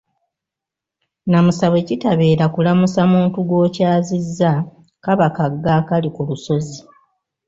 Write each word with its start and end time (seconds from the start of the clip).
Nnamusa 1.25 1.65
bwe 1.71 1.85
kitabeera 1.87 2.45
kulamusa 2.53 3.01
muntu 3.13 3.37
gw’okyazizza 3.47 4.51
kaba 5.03 5.27
kagga 5.35 5.71
akali 5.79 6.09
ku 6.15 6.21
lusozi. 6.29 6.79